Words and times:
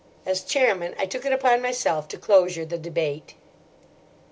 As 0.25 0.41
chairman 0.41 0.95
I 0.97 1.05
took 1.05 1.27
it 1.27 1.31
upon 1.31 1.61
myself 1.61 2.07
to 2.07 2.17
closure 2.17 2.65
the 2.65 2.79
debate. 2.79 3.35